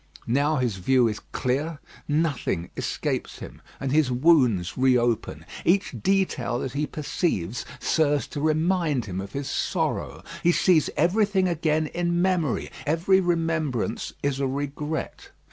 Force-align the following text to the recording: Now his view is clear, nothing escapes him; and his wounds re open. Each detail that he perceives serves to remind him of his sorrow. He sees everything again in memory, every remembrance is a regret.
Now 0.25 0.55
his 0.55 0.77
view 0.77 1.07
is 1.07 1.19
clear, 1.31 1.77
nothing 2.07 2.71
escapes 2.75 3.37
him; 3.37 3.61
and 3.79 3.91
his 3.91 4.09
wounds 4.11 4.75
re 4.75 4.97
open. 4.97 5.45
Each 5.63 5.93
detail 6.01 6.57
that 6.57 6.71
he 6.73 6.87
perceives 6.87 7.67
serves 7.79 8.25
to 8.29 8.41
remind 8.41 9.05
him 9.05 9.21
of 9.21 9.33
his 9.33 9.47
sorrow. 9.47 10.23
He 10.41 10.53
sees 10.53 10.89
everything 10.97 11.47
again 11.47 11.85
in 11.85 12.19
memory, 12.19 12.71
every 12.83 13.19
remembrance 13.21 14.11
is 14.23 14.39
a 14.39 14.47
regret. 14.47 15.29